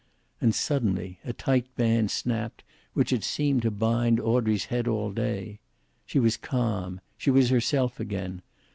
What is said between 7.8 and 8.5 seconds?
again.